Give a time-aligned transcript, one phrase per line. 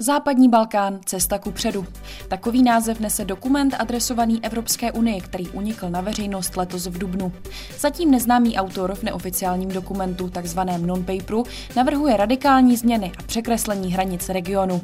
[0.00, 1.86] Západní Balkán, cesta ku předu.
[2.28, 7.32] Takový název nese dokument adresovaný Evropské unii, který unikl na veřejnost letos v Dubnu.
[7.78, 11.44] Zatím neznámý autor v neoficiálním dokumentu, takzvaném non-paperu,
[11.76, 14.82] navrhuje radikální změny a překreslení hranic regionu.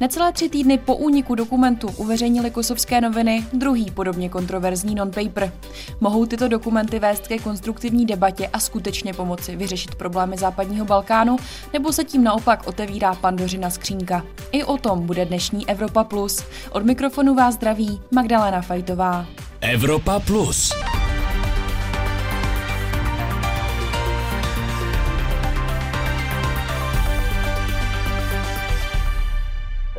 [0.00, 5.52] Necelé tři týdny po úniku dokumentu uveřejnili kosovské noviny druhý podobně kontroverzní non-paper.
[6.00, 11.36] Mohou tyto dokumenty vést ke konstruktivní debatě a skutečně pomoci vyřešit problémy západního Balkánu,
[11.72, 14.22] nebo se tím naopak otevírá pandořina skřínka?
[14.56, 16.44] I o tom bude dnešní Evropa Plus.
[16.70, 19.26] Od mikrofonu vás zdraví Magdalena Fajtová.
[19.60, 20.72] Evropa Plus.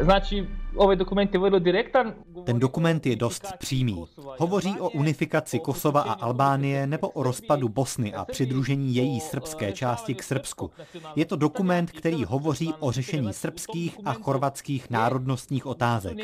[0.01, 2.13] Znači, ovaj dokument je vrlo direktan.
[2.45, 4.05] Ten dokument je dost přímý.
[4.39, 10.15] Hovoří o unifikaci Kosova a Albánie nebo o rozpadu Bosny a přidružení její srbské části
[10.15, 10.71] k Srbsku.
[11.15, 16.17] Je to dokument, který hovoří o řešení srbských a chorvatských národnostních otázek.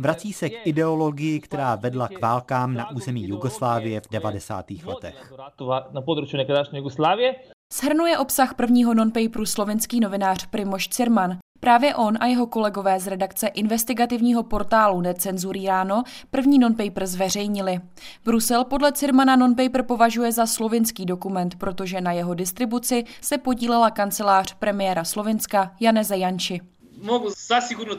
[0.00, 4.70] Vrací se k ideologii, která vedla k válkám na území Jugoslávie v 90.
[4.70, 5.32] letech.
[5.92, 7.34] Na području nekadašnje Jugoslávie.
[7.72, 11.38] Shrnuje obsah prvního non-paperu slovenský novinář Primoš Cirman.
[11.66, 17.80] Právě on a jeho kolegové z redakce investigativního portálu Necenzuríráno první non-paper zveřejnili.
[18.24, 24.54] Brusel podle Cirmana non-paper považuje za slovinský dokument, protože na jeho distribuci se podílela kancelář
[24.54, 26.60] premiéra Slovinska Janeze Janči.
[27.48, 27.94] Zasigurno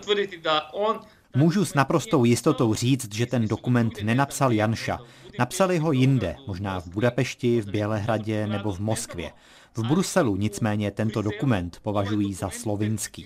[0.73, 0.99] on
[1.35, 4.99] Můžu s naprostou jistotou říct, že ten dokument nenapsal Janša.
[5.39, 9.31] Napsali ho jinde, možná v Budapešti, v Bělehradě nebo v Moskvě.
[9.77, 13.25] V Bruselu nicméně tento dokument považují za slovinský.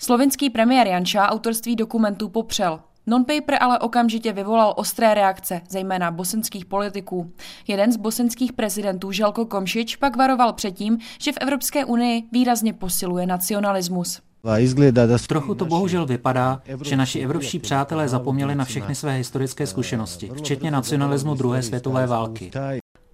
[0.00, 2.80] Slovinský premiér Janša autorství dokumentů popřel.
[3.06, 7.32] Non-paper ale okamžitě vyvolal ostré reakce, zejména bosenských politiků.
[7.68, 12.72] Jeden z bosenských prezidentů Želko Komšič pak varoval před tím, že v Evropské unii výrazně
[12.72, 14.20] posiluje nacionalismus.
[15.28, 20.70] Trochu to bohužel vypadá, že naši evropští přátelé zapomněli na všechny své historické zkušenosti, včetně
[20.70, 22.50] nacionalismu druhé světové války.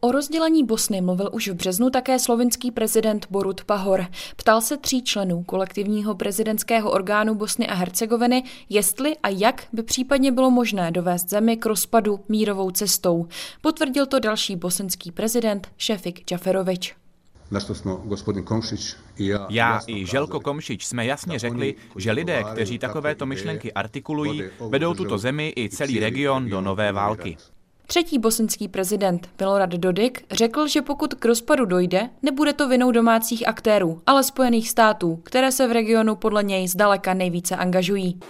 [0.01, 4.07] O rozdělení Bosny mluvil už v březnu také slovinský prezident Borut Pahor.
[4.37, 10.33] Ptal se tří členů kolektivního prezidentského orgánu Bosny a Hercegoviny, jestli a jak by případně
[10.33, 13.27] bylo možné dovést zemi k rozpadu mírovou cestou.
[13.61, 16.95] Potvrdil to další bosenský prezident Šefik Džaferovič.
[17.51, 19.47] na što smo gospodin Komšić i ja...
[19.51, 24.95] Já jasno i Želko Komšič jsme jasně řekli, že lidé, kteří takovéto myšlenky artikulují, vedou
[24.95, 27.37] tuto zemi i celý region do nové války.
[27.91, 33.49] Třetí bosenský prezident Milorad Dodik řekl, že pokud k rozpadu dojde, nebude to vinou domácích
[33.49, 38.21] aktérů, ale Spojených států, které se v regionu podle něj zdaleka nejvíce angažují.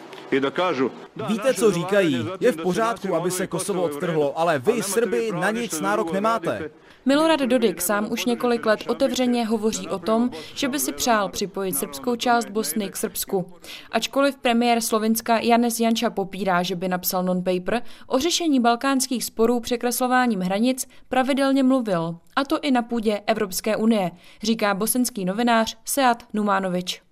[1.29, 2.27] Víte, co říkají?
[2.41, 6.71] Je v pořádku, aby se Kosovo odtrhlo, ale vy, Srby, na nic nárok nemáte.
[7.09, 11.73] Milorad Dodik sám už několik let otevřeně hovoří o tom, že by si přál připojit
[11.77, 13.53] srbskou část Bosny k Srbsku.
[13.91, 20.41] Ačkoliv premiér Slovinska Janez Janča popírá, že by napsal non-paper, o řešení balkánských sporů překreslováním
[20.41, 24.11] hranic pravidelně mluvil, a to i na půdě Evropské unie,
[24.43, 27.03] říká bosenský novinář Seat Numánovič.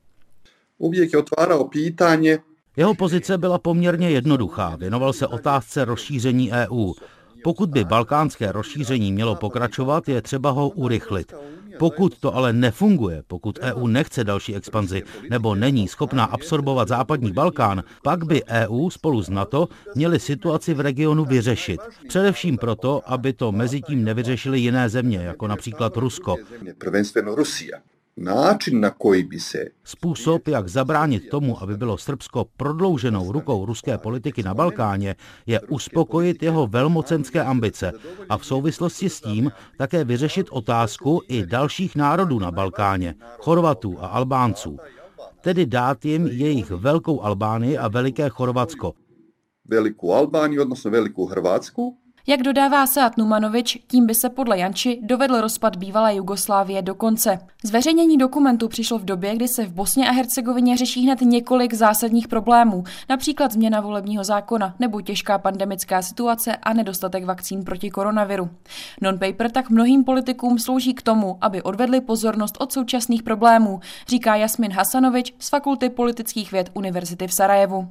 [0.78, 2.38] uvijek je otvarao pitanje
[2.76, 4.76] Jeho pozice byla poměrně jednoduchá.
[4.76, 6.92] Věnoval se otázce rozšíření EU.
[7.46, 11.32] Pokud by balkánské rozšíření mělo pokračovat, je třeba ho urychlit.
[11.78, 17.82] Pokud to ale nefunguje, pokud EU nechce další expanzi nebo není schopná absorbovat západní Balkán,
[18.02, 21.80] pak by EU spolu s NATO měli situaci v regionu vyřešit.
[22.08, 26.36] Především proto, aby to mezi tím nevyřešily jiné země, jako například Rusko.
[28.16, 33.98] Način na koji bi se Způsob, jak zabránit tomu, aby bylo Srbsko prodlouženou rukou ruské
[33.98, 35.14] politiky na Balkáně,
[35.46, 37.92] je uspokojit jeho velmocenské ambice
[38.28, 44.06] a v souvislosti s tím také vyřešit otázku i dalších národů na Balkáně, Chorvatů a
[44.06, 44.76] Albánců.
[45.40, 48.92] Tedy dát jim jejich velkou Albánii a veliké Chorvatsko.
[49.68, 51.96] veliku Albaniju, odnosno veliku Hrvatsku,
[52.28, 57.38] Jak dodává Seat Numanovič, tím by se podle Janči dovedl rozpad bývalé Jugoslávie do konce.
[57.64, 62.28] Zveřejnění dokumentu přišlo v době, kdy se v Bosně a Hercegovině řeší hned několik zásadních
[62.28, 68.48] problémů, například změna volebního zákona nebo těžká pandemická situace a nedostatek vakcín proti koronaviru.
[69.02, 74.72] Non-paper tak mnohým politikům slouží k tomu, aby odvedli pozornost od současných problémů, říká Jasmin
[74.72, 77.88] Hasanovič z Fakulty politických věd Univerzity v Sarajevu.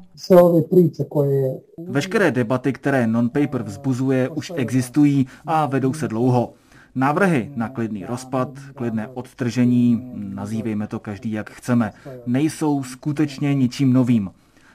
[1.87, 6.53] Veškeré debaty, které non-paper vzbuzuje, už existují a vedou se dlouho.
[6.95, 11.93] Návrhy na klidný rozpad, klidné odtržení, nazývejme to každý jak chceme,
[12.25, 14.31] nejsou skutečně ničím novým.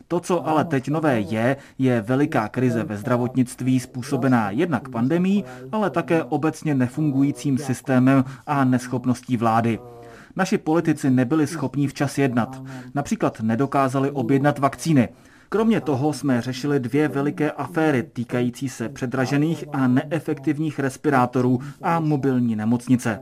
[0.09, 5.91] To, co ale teď nové je, je veliká krize ve zdravotnictví způsobená jednak pandemí, ale
[5.91, 9.79] také obecně nefungujícím systémem a neschopností vlády.
[10.37, 12.63] Naši politici nebyli schopni včas jednat.
[12.95, 15.09] Například nedokázali objednat vakcíny.
[15.53, 22.57] Kromě toho jsme řešili dvě veliké aféry týkající se předražených a neefektivních respirátorů a mobilní
[22.57, 23.21] nemocnice.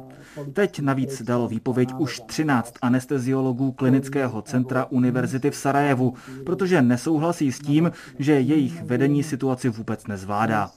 [0.53, 6.15] Teď navíc dalo výpověď už 13 anesteziologů klinického centra univerzity v Sarajevu,
[6.47, 10.71] protože nesouhlasí s tím, že jejich vedení situaci vůbec nezvládá.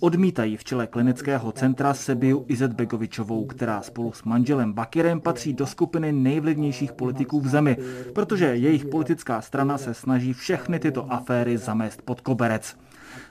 [0.00, 6.12] Odmítají v čele klinického centra Sebiu Izetbegovičovou, která spolu s manželem Bakirem patří do skupiny
[6.12, 7.76] nejvlivnějších politiků v zemi,
[8.14, 12.76] protože jejich politická strana se snaží všechny tyto aféry zamést pod koberec.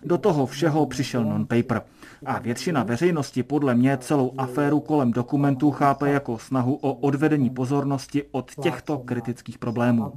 [0.03, 1.81] Do toho všeho přišel non-paper.
[2.25, 8.23] A většina veřejnosti podle mě celou aféru kolem dokumentů chápe jako snahu o odvedení pozornosti
[8.31, 10.11] od těchto kritických problémů.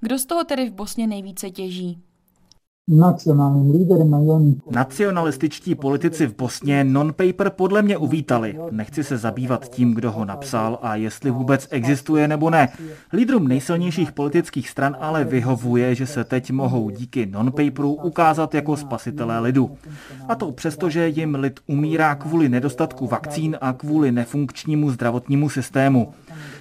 [0.00, 2.02] Kdo z toho tedy v Bosně nejvíce těží?
[2.88, 4.18] Nacionálním líderem a.
[4.70, 8.58] Nacionalističtí politici v Bosně non-paper podle mě uvítali.
[8.70, 12.68] Nechci se zabývat tím, kdo ho napsal a jestli vůbec existuje nebo ne.
[13.12, 19.38] Lídrům nejsilnějších politických stran ale vyhovuje, že se teď mohou díky non-paperu ukázat jako spasitelé
[19.38, 19.70] lidu.
[20.28, 26.12] A to přesto, že jim lid umírá kvůli nedostatku vakcín a kvůli nefunkčnímu zdravotnímu systému.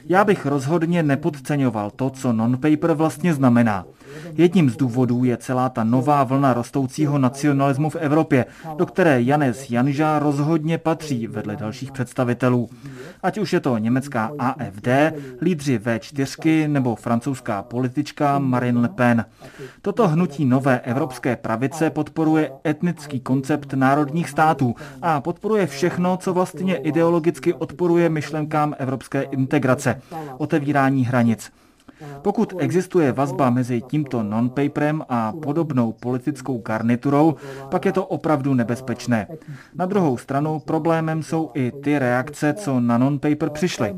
[0.05, 3.85] Já bych rozhodně nepodceňoval to, co non-paper vlastně znamená.
[4.33, 8.45] Jedním z důvodů je celá ta nová vlna rostoucího nacionalismu v Evropě,
[8.77, 12.69] do které Janes Janža rozhodně patří vedle dalších představitelů.
[13.23, 14.87] Ať už je to německá AFD,
[15.41, 19.25] lídři V4 nebo francouzská politička Marine Le Pen.
[19.81, 26.75] Toto hnutí nové evropské pravice podporuje etnický koncept národních států a podporuje všechno, co vlastně
[26.75, 30.01] ideologicky odporuje myšlenkám evropské integrace,
[30.37, 31.51] otevírání hranic.
[32.21, 37.35] Pokud existuje vazba mezi tímto non-paperem a podobnou politickou garniturou,
[37.69, 39.27] pak je to opravdu nebezpečné.
[39.75, 43.95] Na druhou stranu problémem jsou i ty reakce, co na non-paper přišly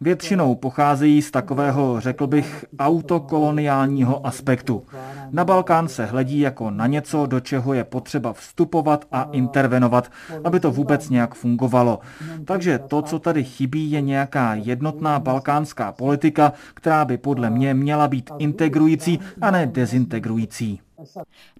[0.00, 4.82] většinou pocházejí z takového, řekl bych, autokoloniálního aspektu.
[5.30, 10.10] Na Balkán se hledí jako na něco, do čeho je potřeba vstupovat a intervenovat,
[10.44, 11.98] aby to vůbec nějak fungovalo.
[12.44, 18.08] Takže to, co tady chybí, je nějaká jednotná balkánská politika, která by podle mě měla
[18.08, 20.80] být integrující a ne dezintegrující.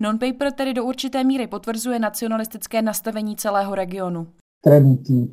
[0.00, 4.27] Non-paper tedy do určité míry potvrzuje nacionalistické nastavení celého regionu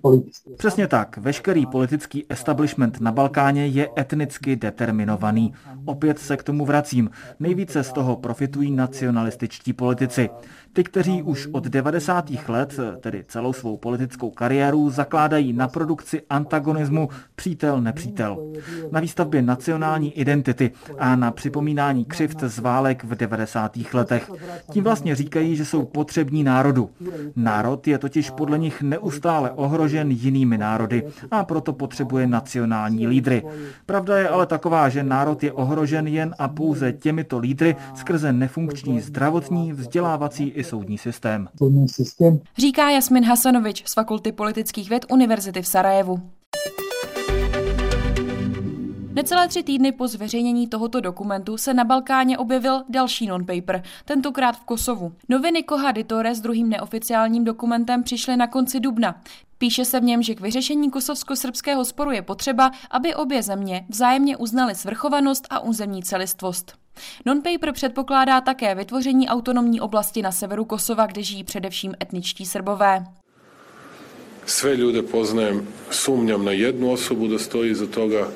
[0.02, 0.54] politický.
[0.58, 1.18] Přesně tak.
[1.18, 5.54] Veškerý politický establishment na Balkáně je etnicky determinovaný.
[5.86, 7.10] Opět se k tomu vracím.
[7.40, 10.30] Nejvíce z toho profitují nacionalističtí politici.
[10.74, 12.32] Ty, kteří už od 90.
[12.48, 18.54] let, tedy celou svou politickou kariéru, zakládají na produkci antagonismu přítel-nepřítel.
[18.92, 23.78] Na výstavbě nacionální identity a na připomínání křivt z válek v 90.
[23.94, 24.32] letech.
[24.72, 26.90] Tím vlastně říkají, že jsou potřební národu.
[27.36, 33.44] Národ je totiž podle nich neustále ohrožen jinými národy a proto potřebuje nacionální lídry.
[33.86, 39.02] Pravda je ale taková, že národ je ohrožen jen a pouze těmito lídry skrze nefunkční
[39.02, 41.50] zdravotní, vzdělávací i soudní systém.
[42.58, 46.20] Říká Jasmin Hasanovič z Fakulty politických věd Univerzity v Sarajevu.
[49.16, 54.64] Necelé tři týdny po zveřejnění tohoto dokumentu se na Balkáně objevil další non-paper, tentokrát v
[54.64, 55.14] Kosovu.
[55.30, 59.22] Noviny Koha Ditore s druhým neoficiálním dokumentem přišly na konci dubna.
[59.58, 64.38] Píše se v něm, že k vyřešení kosovsko-srbského sporu je potřeba, aby obě země vzájemně
[64.38, 66.83] uznaly svrchovanost a územní celistvost.
[67.26, 73.06] Non-paper předpokládá také vytvoření autonomní oblasti na severu Kosova, kde žijí především etničtí Srbové.
[74.46, 78.28] Sve ljude poznajem, sumnjam na jednu osobu da stoji za toga,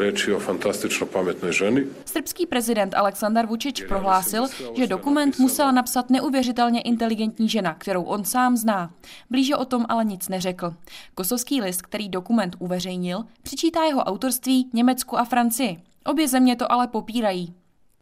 [0.00, 1.86] je o fantastično pametné ženy.
[2.04, 8.56] Srbský prezident Aleksandar Vučić prohlásil, že dokument musela napsat neuvěřitelně inteligentní žena, kterou on sám
[8.56, 8.90] zná.
[9.30, 10.74] Blíže o tom ale nic neřekl.
[11.14, 15.76] Kosovský list, který dokument uveřejnil, přičítá jeho autorství Německu a Francii.
[16.04, 17.54] Obě země to ale popírají.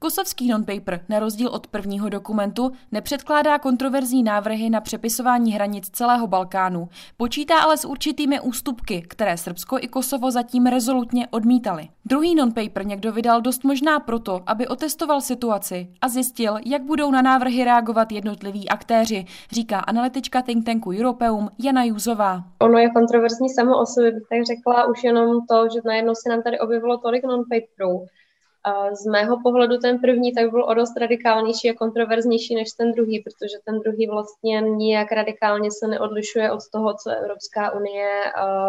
[0.04, 6.88] Kosovský non-paper, na rozdíl od prvního dokumentu, nepředkládá kontroverzní návrhy na přepisování hranic celého Balkánu,
[7.16, 11.88] počítá ale s určitými ústupky, které Srbsko i Kosovo zatím rezolutně odmítali.
[12.04, 17.22] Druhý non-paper někdo vydal dost možná proto, aby otestoval situaci a zjistil, jak budou na
[17.22, 22.44] návrhy reagovat jednotliví aktéři, říká analytička think tanku Europeum Jana Juzová.
[22.58, 26.28] Ono je kontroverzní samo o sobě, bych tak řekla, už jenom to, že najednou se
[26.28, 28.06] nám tady objevilo tolik non-paperů,
[28.92, 33.20] z mého pohledu ten první tak byl o dost radikálnější a kontroverznější než ten druhý,
[33.20, 38.08] protože ten druhý vlastně nijak radikálně se neodlišuje od toho, co Evropská unie,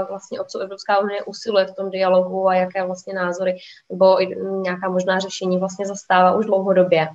[0.09, 3.57] vlastně o co Evropská unie usiluje v tom dialogu a jaké vlastně názory
[3.89, 4.17] nebo
[4.61, 7.07] nějaká možná řešení vlastně zastává už dlouhodobě.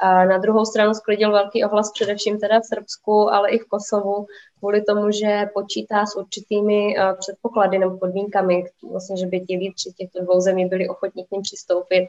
[0.00, 4.26] A na druhou stranu sklidil velký ohlas především teda v Srbsku, ale i v Kosovu,
[4.58, 9.92] kvůli tomu, že počítá s určitými uh, předpoklady nebo podmínkami, vlastně, že by ti lídři
[9.92, 12.08] těchto dvou zemí byli ochotní k ním přistoupit,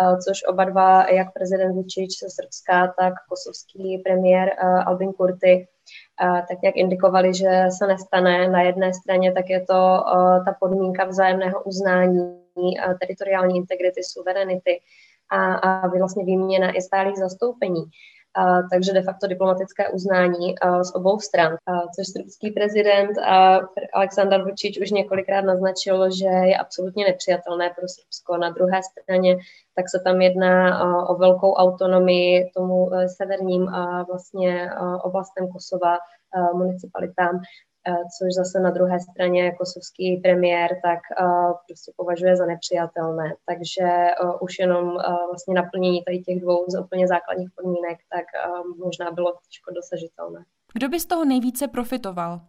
[0.00, 5.66] uh, což oba dva, jak prezident Vučić ze Srbska, tak kosovský premiér uh, Albin Kurti,
[6.18, 10.04] tak jak indikovali, že se nestane na jedné straně, tak je to
[10.46, 12.36] ta podmínka vzájemného uznání
[13.00, 14.80] teritoriální integrity, suverenity
[15.32, 17.84] a, a vlastně výměna i stálých zastoupení.
[18.38, 23.66] Uh, takže de facto diplomatické uznání uh, z obou stran, uh, což srbský prezident uh,
[23.94, 28.36] Aleksandar Vučić už několikrát naznačil, že je absolutně nepřijatelné pro Srbsko.
[28.36, 29.36] Na druhé straně
[29.76, 35.48] tak se tam jedná uh, o velkou autonomii tomu uh, severním uh, vlastně uh, oblastem
[35.48, 35.98] Kosova,
[36.54, 37.40] municipalitám,
[38.18, 43.34] což zase na druhé straně kosovský premiér tak uh, prostě považuje za nepřijatelné.
[43.46, 43.88] Takže
[44.24, 44.98] uh, už jenom
[45.28, 48.26] vlastně naplnění tady těch dvou z úplně základních podmínek tak
[48.84, 50.44] možná bylo těžko dosažitelné.
[50.74, 52.40] Kdo by z toho nejvíce profitoval?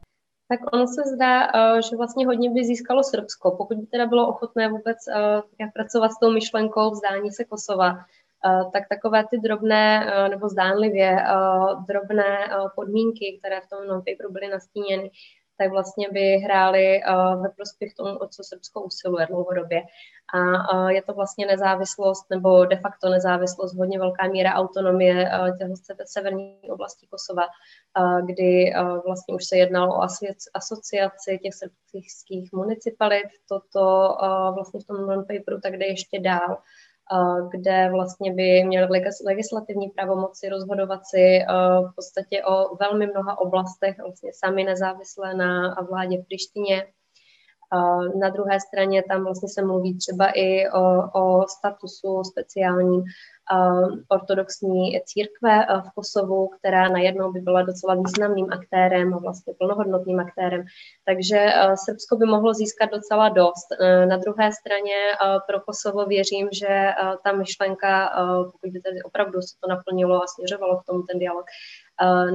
[0.47, 4.69] Tak ono se zdá, že vlastně hodně by získalo Srbsko, pokud by teda bylo ochotné
[4.69, 4.97] vůbec
[5.73, 8.22] pracovat s tou myšlenkou vzdání se Kosova, Eh,
[8.73, 11.25] tak takové ty drobné eh, nebo zdánlivě eh,
[11.87, 12.37] drobné
[12.75, 15.11] podmínky, které v tom non-paperu byly nastíněny,
[15.57, 17.01] tak vlastně by hrály
[17.41, 19.81] ve prospěch tomu, o co Srbsko usiluje dlouhodobě.
[20.67, 26.59] A je to vlastně nezávislost nebo de facto nezávislost, hodně velká míra autonomie těho severní
[26.69, 27.43] oblasti Kosova,
[28.25, 28.73] kdy
[29.05, 30.01] vlastně už se jednalo o
[30.53, 33.27] asociaci těch srbských municipalit.
[33.49, 34.15] Toto
[34.55, 36.57] vlastně v tom non-paperu tak jde ještě dál
[37.51, 38.87] kde vlastně by měli
[39.25, 41.39] legislativní pravomoci rozhodovat si
[41.91, 46.87] v podstatě o velmi mnoha oblastech, vlastně sami nezávisle na vládě v Prištině.
[48.19, 53.03] Na druhé straně tam vlastně se mluví třeba i o, o statusu speciálním
[54.09, 60.63] ortodoxní církve v Kosovu, která najednou by byla docela významným aktérem a vlastně plnohodnotným aktérem.
[61.05, 61.53] Takže
[61.85, 63.67] Srbsko by mohlo získat docela dost.
[64.05, 64.95] Na druhé straně
[65.47, 66.89] pro Kosovo věřím, že
[67.23, 68.13] ta myšlenka,
[68.51, 71.45] pokud by tedy opravdu se to naplnilo a směřovalo k tomu ten dialog,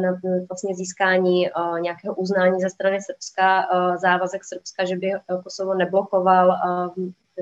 [0.03, 1.49] na vlastně získání
[1.81, 5.13] nějakého uznání ze strany Srbska, závazek Srbska, že by
[5.45, 6.57] Kosovo neblokoval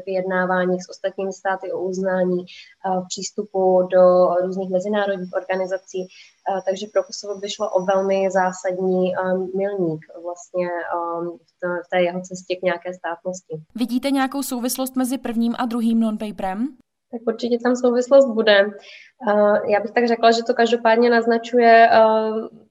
[0.07, 2.45] vyjednáváních s ostatními státy o uznání
[3.03, 6.09] v přístupu do různých mezinárodních organizací.
[6.67, 9.13] Takže pro Kosovo by šlo o velmi zásadní
[9.57, 10.69] milník vlastně
[11.87, 13.55] v té jeho cestě k nějaké státnosti.
[13.75, 16.77] Vidíte nějakou souvislost mezi prvním a druhým non-paperem?
[17.19, 18.71] Tak určitě tam souvislost bude.
[19.69, 21.91] Já bych tak řekla, že to každopádně naznačuje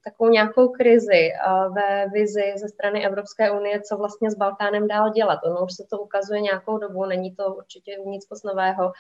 [0.04, 1.32] takovou nějakou krizi
[1.76, 5.40] ve vizi ze strany Evropské unie, co vlastně s Balkánem dál dělat.
[5.46, 8.92] Ono už se to ukazuje nějakou dobu, není to určitě nic moc nového,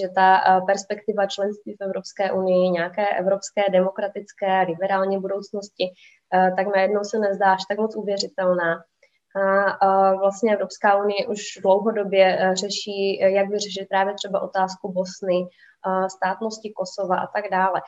[0.00, 5.84] že ta perspektiva členství v Evropské unii, nějaké evropské, demokratické, liberální budoucnosti,
[6.56, 8.84] tak najednou se nezdá až tak moc uvěřitelná.
[9.80, 15.46] A vlastně Evropská unie už dlouhodobě e, řeší, jak vyřešit právě třeba otázku Bosny,
[16.08, 17.82] státnosti Kosova a tak dále.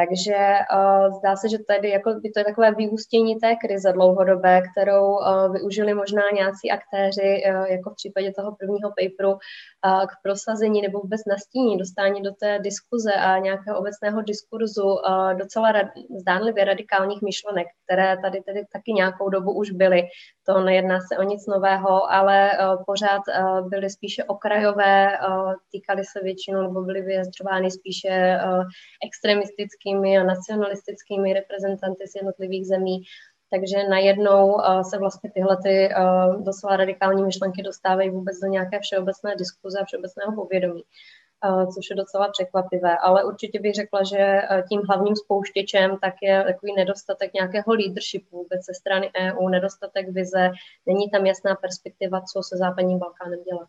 [0.00, 0.36] Takže
[0.74, 5.06] uh, zdá se, že tady jako by to je takové vyústění té krize dlouhodobé, kterou
[5.06, 10.82] uh, využili možná nějací aktéři, uh, jako v případě toho prvního paperu, uh, k prosazení
[10.82, 15.86] nebo vůbec nastíní, dostání do té diskuze a nějakého obecného diskurzu uh, docela rad,
[16.20, 20.02] zdánlivě radikálních myšlenek, které tady tedy taky nějakou dobu už byly.
[20.46, 26.02] To nejedná se o nic nového, ale uh, pořád uh, byly spíše okrajové, uh, týkaly
[26.04, 28.64] se většinou nebo byly vyjadřovány spíše uh,
[29.06, 33.02] extremisticky politickými a nacionalistickými reprezentanty z jednotlivých zemí.
[33.50, 38.80] Takže najednou uh, se vlastně tyhle ty uh, docela radikální myšlenky dostávají vůbec do nějaké
[38.80, 42.98] všeobecné diskuze a všeobecného povědomí, uh, což je docela překvapivé.
[42.98, 48.60] Ale určitě bych řekla, že tím hlavním spouštěčem tak je takový nedostatek nějakého leadershipu vůbec
[48.66, 50.50] ze strany EU, nedostatek vize,
[50.86, 53.68] není tam jasná perspektiva, co se západním Balkánem dělat.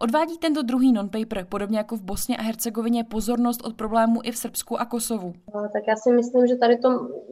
[0.00, 4.36] Odvádí tento druhý non-paper, podobně jako v Bosně a Hercegovině, pozornost od problémů i v
[4.36, 5.32] Srbsku a Kosovu?
[5.72, 6.88] Tak já si myslím, že tady to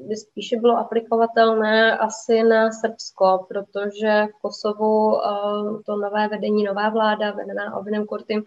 [0.08, 6.88] by spíše bylo aplikovatelné asi na Srbsko, protože v Kosovu eh, to nové vedení, nová
[6.88, 8.42] vláda vedená Ovinem Kurtim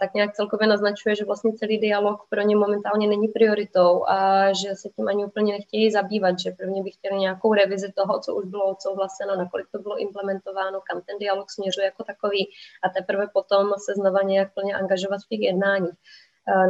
[0.00, 4.74] tak nějak celkově naznačuje, že vlastně celý dialog pro ně momentálně není prioritou a že
[4.74, 8.44] se tím ani úplně nechtějí zabývat, že prvně by chtěli nějakou revizi toho, co už
[8.44, 12.48] bylo odsouhlaseno, nakolik to bylo implementováno, kam ten dialog směřuje jako takový
[12.84, 15.94] a teprve potom se znova nějak plně angažovat v těch jednáních.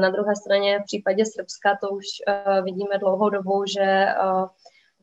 [0.00, 2.06] Na druhé straně v případě Srbska to už
[2.62, 4.06] vidíme dlouhou dobu, že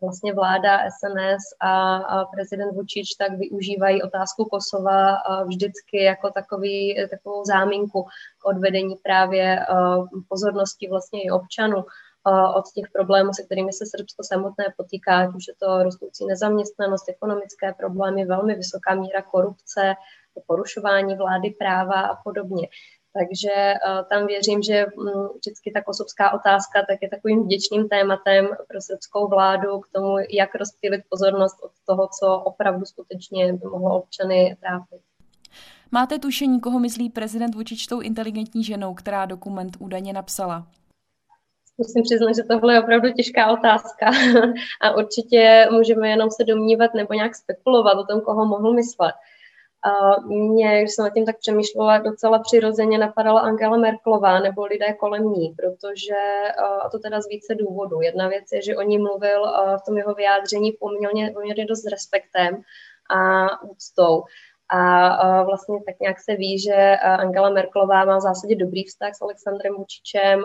[0.01, 7.45] vlastně vláda SNS a, a prezident Vučič tak využívají otázku Kosova vždycky jako takový, takovou
[7.45, 8.03] záminku
[8.39, 9.65] k odvedení právě
[10.29, 11.85] pozornosti vlastně i občanů
[12.55, 17.09] od těch problémů, se kterými se Srbsko samotné potýká, ať už je to rostoucí nezaměstnanost,
[17.09, 19.93] ekonomické problémy, velmi vysoká míra korupce,
[20.47, 22.67] porušování vlády práva a podobně.
[23.13, 28.47] Takže uh, tam věřím, že um, vždycky ta kosovská otázka tak je takovým vděčným tématem
[28.67, 33.97] pro srbskou vládu k tomu, jak rozptýlit pozornost od toho, co opravdu skutečně by mohlo
[33.97, 35.01] občany trápit.
[35.91, 40.67] Máte tušení, koho myslí prezident Vučič tou inteligentní ženou, která dokument údajně napsala?
[41.77, 44.05] Musím přiznat, že tohle je opravdu těžká otázka
[44.81, 49.15] a určitě můžeme jenom se domnívat nebo nějak spekulovat o tom, koho mohl myslet.
[49.83, 54.93] A mě, když jsem nad tím tak přemýšlela, docela přirozeně napadala Angela Merklová nebo lidé
[54.93, 56.15] kolem ní, protože,
[56.85, 58.01] a to teda z více důvodů.
[58.01, 59.45] Jedna věc je, že o ní mluvil
[59.77, 62.61] v tom jeho vyjádření poměrně, poměrně dost respektem
[63.15, 64.23] a úctou.
[64.73, 69.21] A vlastně tak nějak se ví, že Angela Merklová má v zásadě dobrý vztah s
[69.21, 70.43] Alexandrem Vučičem,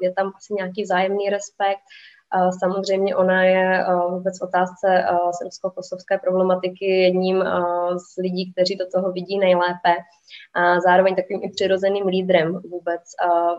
[0.00, 1.80] je tam asi nějaký vzájemný respekt.
[2.58, 5.04] Samozřejmě ona je vůbec v otázce
[5.42, 7.44] srbsko-kosovské problematiky jedním
[7.96, 9.94] z lidí, kteří do toho vidí nejlépe
[10.54, 13.02] a zároveň takovým i přirozeným lídrem vůbec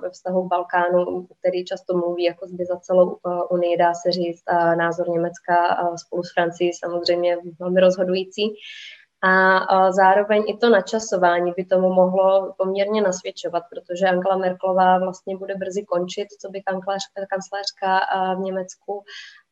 [0.02, 3.18] ve vztahu k Balkánu, který často mluví jako zby za celou
[3.50, 4.44] Unii, dá se říct,
[4.78, 5.56] názor Německa
[5.96, 8.44] spolu s Francií samozřejmě velmi rozhodující.
[9.24, 15.56] A zároveň i to načasování by tomu mohlo poměrně nasvědčovat, protože Angela Merklová vlastně bude
[15.56, 16.62] brzy končit, co by
[17.30, 18.00] kancléřka
[18.36, 19.04] v Německu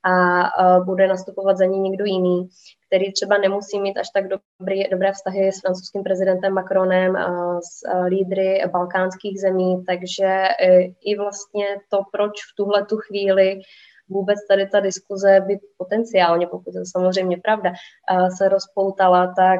[0.03, 2.49] a bude nastupovat za ní někdo jiný,
[2.87, 8.05] který třeba nemusí mít až tak dobrý, dobré vztahy s francouzským prezidentem Macronem a s
[8.07, 13.61] lídry balkánských zemí, takže e, i vlastně to, proč v tuhle tu chvíli
[14.09, 17.71] vůbec tady ta diskuze by potenciálně, pokud to samozřejmě pravda,
[18.37, 19.59] se rozpoutala, tak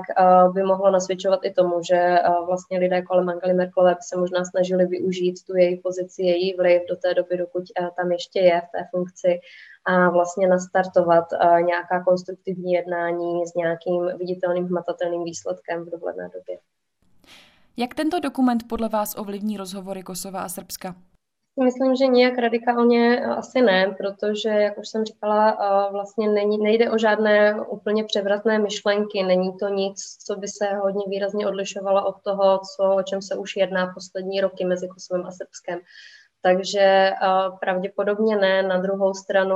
[0.54, 4.86] by mohlo nasvědčovat i tomu, že vlastně lidé kolem Angely Merkelové by se možná snažili
[4.86, 7.64] využít tu její pozici, její vliv do té doby, dokud
[7.98, 9.40] tam ještě je v té funkci
[9.86, 11.26] a vlastně nastartovat
[11.66, 16.58] nějaká konstruktivní jednání s nějakým viditelným, hmatatelným výsledkem v dohledné době.
[17.78, 20.96] Jak tento dokument podle vás ovlivní rozhovory Kosova a Srbska?
[21.64, 25.58] Myslím, že nijak radikálně asi ne, protože, jak už jsem říkala,
[25.92, 31.02] vlastně není, nejde o žádné úplně převratné myšlenky, není to nic, co by se hodně
[31.08, 35.32] výrazně odlišovalo od toho, co, o čem se už jedná poslední roky mezi Kosovem a
[35.32, 35.80] Srbskem.
[36.42, 37.12] Takže
[37.60, 38.64] pravděpodobně ne.
[38.64, 39.56] Na druhou stranu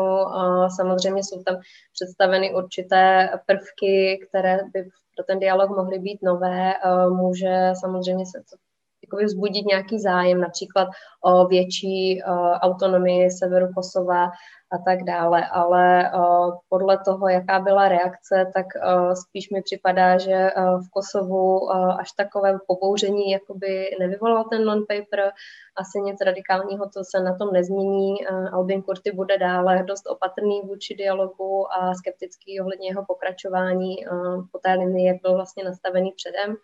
[0.76, 1.56] samozřejmě jsou tam
[1.94, 6.74] představeny určité prvky, které by pro ten dialog mohly být nové.
[7.10, 8.73] Může samozřejmě se to
[9.04, 10.88] jakoby vzbudit nějaký zájem, například
[11.22, 14.24] o větší uh, autonomii severu Kosova
[14.72, 15.46] a tak dále.
[15.52, 20.90] Ale uh, podle toho, jaká byla reakce, tak uh, spíš mi připadá, že uh, v
[20.90, 25.32] Kosovu uh, až takové pobouření jakoby nevyvolal ten non-paper.
[25.78, 28.28] Asi nic radikálního to se na tom nezmění.
[28.54, 34.60] Albin Kurty bude dále dost opatrný vůči dialogu a skeptický ohledně jeho pokračování uh, po
[34.60, 36.56] té linii, jak byl vlastně nastavený předem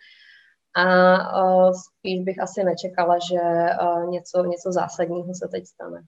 [0.76, 0.84] a
[1.44, 3.42] uh, spíš bych asi nečekala, že
[3.82, 6.02] uh, něco, něco zásadního se teď stane.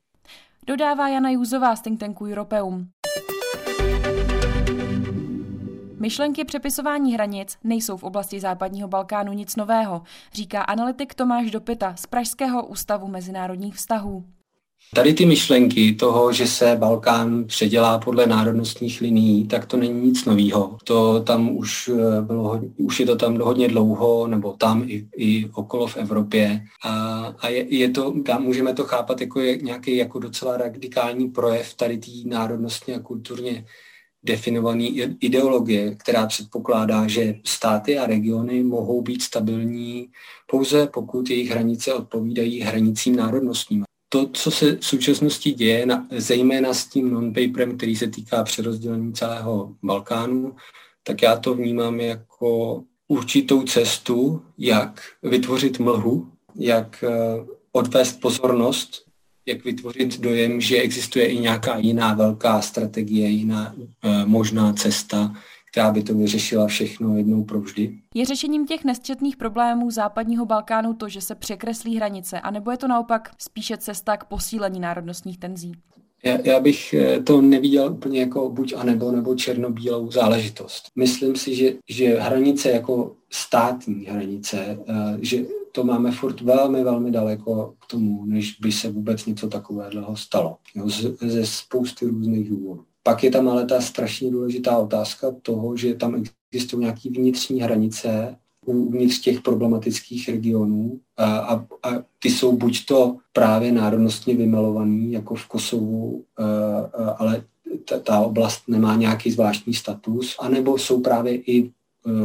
[0.68, 2.88] Dodává Jana Júzová z think tanku Europeum.
[6.00, 10.02] Myšlenky přepisování hranic nejsou v oblasti západního Balkánu nic nového,
[10.34, 14.26] říká analytik Tomáš Dopita z Pražského ústavu mezinárodních vztahů.
[14.96, 20.26] Tady ty myšlenky toho, že se Balkán předělá podle národnostních linií, tak to není nic
[20.26, 20.78] nového.
[20.84, 25.50] To tam už eh, bylo, už je to tam hodně dlouho, nebo tam i, i
[25.54, 26.62] okolo v Evropě.
[26.84, 31.74] A, a je, je to, můžeme to chápat jako je, nějaký jako docela radikální projev
[31.74, 33.66] tady té národnostně a kulturně
[34.24, 34.84] definované
[35.20, 40.10] ideologie, která předpokládá, že státy a regiony mohou být stabilní
[40.48, 46.74] pouze pokud jejich hranice odpovídají hranicím národnostním to, co se v současnosti děje, na, zejména
[46.74, 50.56] s tím non-paperem, který se týká přerozdělení celého Balkánu,
[51.04, 59.06] tak já to vnímám jako určitou cestu, jak vytvořit mlhu, jak eh, odvést pozornost,
[59.46, 65.36] jak vytvořit dojem, že existuje i nějaká jiná velká strategie, jiná eh, možná cesta,
[65.72, 68.00] která by to vyřešila všechno jednou provždy.
[68.16, 72.88] Je řešením těch nesčetných problémů západního Balkánu to, že se překreslí hranice, anebo je to
[72.88, 75.72] naopak spíše cesta k posílení národnostních tenzí?
[76.24, 80.84] Já, já bych eh, to neviděl úplně jako buď a nebo, nebo černobílou záležitost.
[80.96, 87.12] Myslím si, že, že hranice jako státní hranice, eh, že to máme furt velmi, velmi
[87.12, 90.58] daleko k tomu, než by se vůbec něco takového stalo.
[90.76, 92.84] Jo, ze, ze spousty různých důvodů.
[93.04, 98.36] Pak je tam ale ta strašně důležitá otázka toho, že tam existují nějaké vnitřní hranice
[98.66, 105.36] uvnitř těch problematických regionů a, a, a ty jsou buď to právě národnostně vymelovaný, jako
[105.36, 106.44] v Kosovu, a,
[107.04, 107.44] a, ale
[107.90, 111.70] ta, ta oblast nemá nějaký zvláštní status, anebo jsou právě i e,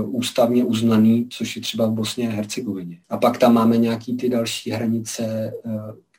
[0.02, 2.98] ústavně uznaný, což je třeba v Bosně a Hercegovině.
[3.08, 5.52] A pak tam máme nějaký ty další hranice, e,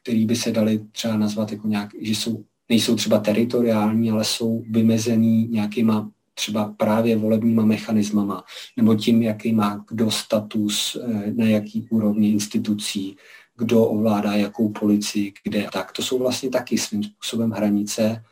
[0.01, 4.63] které by se daly třeba nazvat jako nějak, že jsou, nejsou třeba teritoriální, ale jsou
[4.69, 8.43] vymezený nějakýma třeba právě volebníma mechanismama,
[8.77, 13.17] nebo tím, jaký má kdo status, eh, na jaký úrovni institucí,
[13.58, 15.67] kdo ovládá jakou policii, kde.
[15.73, 18.23] Tak to jsou vlastně taky svým způsobem hranice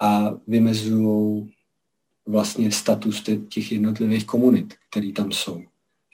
[0.00, 1.50] a vymezují
[2.26, 5.62] vlastně status těch jednotlivých komunit, které tam jsou.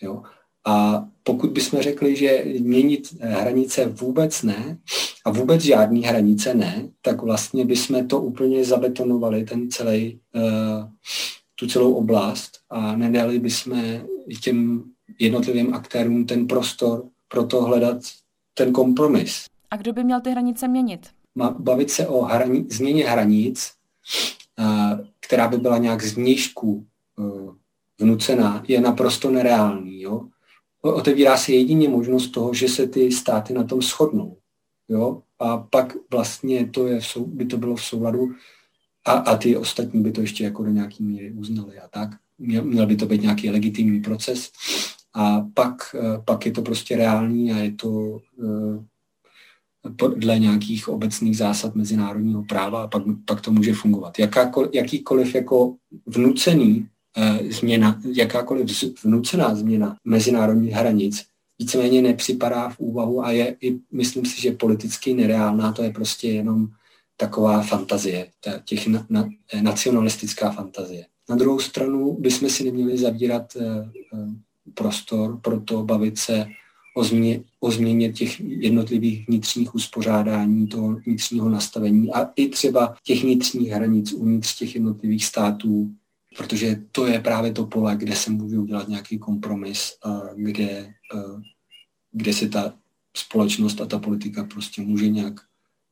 [0.03, 0.23] Jo?
[0.65, 4.79] A pokud bychom řekli, že měnit hranice vůbec ne
[5.25, 10.43] a vůbec žádný hranice ne, tak vlastně bychom to úplně zabetonovali, ten celý, uh,
[11.55, 14.01] tu celou oblast a nedali bychom
[14.43, 14.85] těm
[15.19, 17.97] jednotlivým aktérům ten prostor pro to hledat
[18.55, 19.45] ten kompromis.
[19.71, 21.07] A kdo by měl ty hranice měnit?
[21.59, 23.73] Bavit se o hrani- změně hranic,
[24.59, 26.01] uh, která by byla nějak
[27.17, 27.55] uh,
[27.99, 30.01] vnucená, je naprosto nereálný.
[30.01, 30.29] Jo?
[30.83, 34.37] Otevírá se jedině možnost toho, že se ty státy na tom shodnou.
[34.89, 35.23] Jo?
[35.39, 38.35] A pak vlastně to je, by to bylo v souladu
[39.05, 42.11] a, a ty ostatní by to ještě jako do nějaký míry uznali a tak.
[42.39, 44.51] Měl, měl by to být nějaký legitimní proces
[45.15, 48.85] a pak, eh, pak je to prostě reální a je to eh,
[49.97, 54.19] podle nějakých obecných zásad mezinárodního práva a pak, pak to může fungovat.
[54.19, 56.89] Jakákoliv, jakýkoliv jako vnucený
[57.51, 64.41] změna, jakákoliv vnucená změna mezinárodních hranic víceméně nepřipadá v úvahu a je i, myslím si,
[64.41, 66.69] že politicky nereálná, to je prostě jenom
[67.17, 68.27] taková fantazie,
[68.65, 69.29] těch na, na,
[69.61, 71.07] nacionalistická fantazie.
[71.31, 73.65] Na druhou stranu bychom si neměli zavírat eh,
[74.15, 74.29] eh,
[74.75, 76.47] prostor pro to bavit se
[76.97, 83.23] o, změ, o změně těch jednotlivých vnitřních uspořádání, toho vnitřního nastavení a i třeba těch
[83.23, 85.91] vnitřních hranic uvnitř těch jednotlivých států,
[86.37, 89.93] protože to je právě to pole, kde se může udělat nějaký kompromis,
[90.37, 90.95] kde,
[92.13, 92.75] kde se ta
[93.17, 95.35] společnost a ta politika prostě může nějak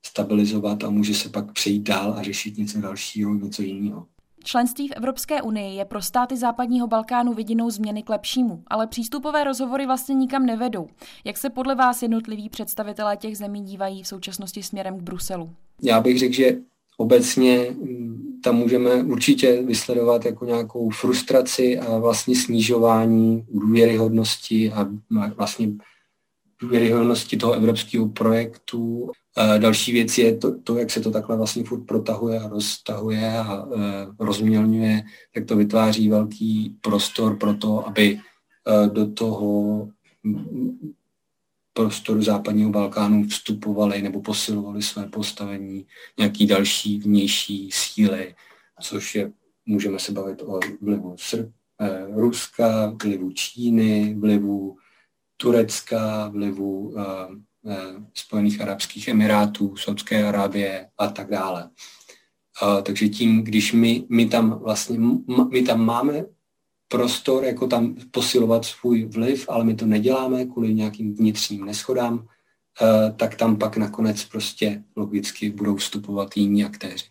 [0.07, 4.07] stabilizovat a může se pak přejít dál a řešit něco dalšího, něco jiného.
[4.45, 9.45] Členství v Evropské unii je pro státy západního Balkánu vidinou změny k lepšímu, ale přístupové
[9.45, 10.89] rozhovory vlastně nikam nevedou.
[11.25, 15.51] Jak se podle vás jednotliví představitelé těch zemí dívají v současnosti směrem k Bruselu?
[15.83, 16.57] Já bych řekl, že
[17.01, 17.77] obecně
[18.45, 24.89] tam můžeme určitě vysledovat jako nějakou frustraci a vlastně snižování důvěryhodnosti a
[25.37, 25.69] vlastně
[26.61, 29.11] důvěryhodnosti toho evropského projektu.
[29.59, 33.67] Další věc je to, to, jak se to takhle vlastně furt protahuje a roztahuje a
[33.77, 33.79] e,
[34.19, 35.03] rozmělňuje,
[35.35, 39.89] tak to vytváří velký prostor pro to, aby e, do toho
[41.79, 45.87] prostoru západního Balkánu vstupovali nebo posilovali své postavení
[46.19, 48.35] nějaký další vnější síly,
[48.81, 49.33] což je,
[49.67, 54.77] můžeme se bavit o vlivu Sr- eh, Ruska, vlivu Číny, vlivu
[55.37, 57.03] Turecka, vlivu eh,
[57.71, 57.77] eh,
[58.15, 61.71] Spojených arabských emirátů, Saudské Arábie a tak dále.
[62.63, 64.99] Uh, takže tím, když my, my tam vlastně,
[65.53, 66.25] my tam máme
[66.89, 72.27] prostor, jako tam posilovat svůj vliv, ale my to neděláme kvůli nějakým vnitřním neschodám,
[72.83, 77.05] eh, tak tam pak nakonec prostě logicky budou vstupovat jiní aktéři.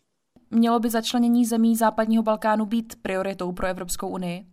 [0.51, 4.45] Mělo by začlenění zemí západního Balkánu být prioritou pro Evropskou unii?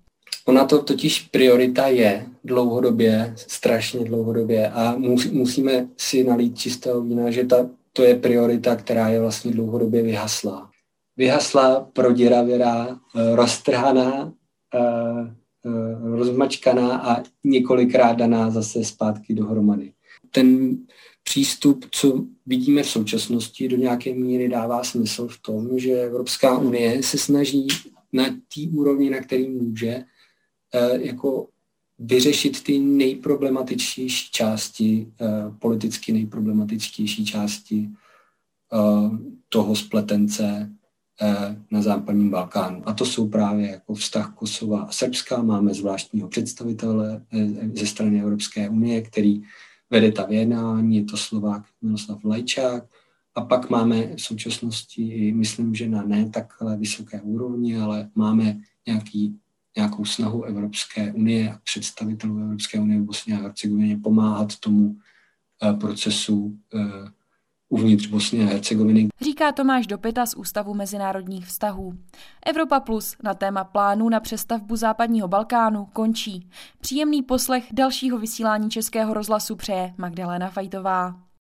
[0.45, 4.97] Ona to totiž priorita je dlouhodobě, strašně dlouhodobě a
[5.33, 10.71] musíme si nalít čistého vína, že ta, to je priorita, která je vlastně dlouhodobě vyhaslá.
[11.17, 14.33] Vyhaslá, proděravěrá, eh, roztrhaná
[16.03, 19.93] rozmačkaná a několikrát daná zase zpátky dohromady.
[20.31, 20.79] Ten
[21.23, 27.03] přístup, co vidíme v současnosti, do nějaké míry dává smysl v tom, že Evropská unie
[27.03, 27.69] se snaží
[28.13, 30.05] na té úrovni, na který může,
[30.75, 31.49] eh, jako
[31.99, 35.13] vyřešit ty nejproblematičtější části,
[35.59, 37.89] politicky nejproblematičtější části
[39.49, 40.84] toho spletence Eh,
[41.71, 42.89] na západním Balkánu.
[42.89, 45.43] A to jsou právě jako vztah Kosova a Srbska.
[45.43, 49.43] Máme zvláštního představitele eh, ze strany Evropské unie, který
[49.91, 52.85] vede ta vyjednání, je to Slovák Miloslav Lajčák.
[53.35, 59.39] A pak máme v současnosti, myslím, že na ne takhle vysoké úrovni, ale máme nějaký,
[59.77, 64.97] nějakou snahu Evropské unie a představitelů Evropské unie v Bosně a Hercegovině pomáhat tomu
[65.63, 66.59] eh, procesu
[67.69, 69.09] uvnitř Bosny a Hercegoviny.
[69.21, 71.95] Říká Tomáš Dopita z Ústavu mezinárodních vztahů.
[72.47, 76.49] Evropa Plus na téma plánu na přestavbu západního Balkánu končí.
[76.81, 81.24] Příjemný poslech dalšího vysílání Českého rozhlasu přeje Magdalena Fajtová.